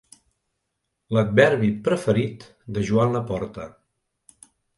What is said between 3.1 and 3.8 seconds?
Laporta.